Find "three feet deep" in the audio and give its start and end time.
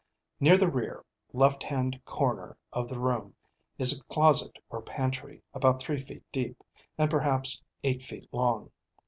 5.79-6.63